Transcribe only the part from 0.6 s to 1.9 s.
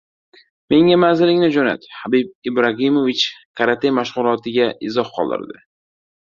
"Menga manzilingni jo‘nat"–